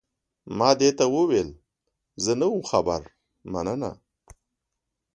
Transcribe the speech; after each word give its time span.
ما 0.57 0.69
دې 0.79 0.89
ته 0.97 1.05
وویل، 1.15 1.49
زه 2.23 2.31
نه 2.39 2.45
وم 2.51 2.61
خبر، 2.71 3.01
مننه. 3.51 3.91